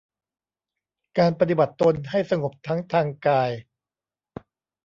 [1.17, 3.51] การปฏิบัติตนให้สงบทั้งทางกาย